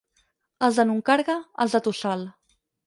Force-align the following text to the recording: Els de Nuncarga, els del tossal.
Els 0.67 0.79
de 0.81 0.85
Nuncarga, 0.93 1.37
els 1.67 1.77
del 1.79 1.87
tossal. 1.91 2.29